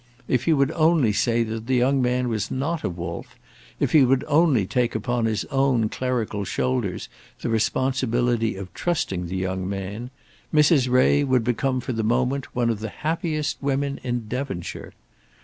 [0.27, 3.35] If he would only say that the young man was not a wolf,
[3.79, 7.07] if he would only take upon his own clerical shoulders
[7.41, 10.09] the responsibility of trusting the young man,
[10.51, 10.89] Mrs.
[10.89, 14.91] Ray would become for the moment one of the happiest women in Devonshire.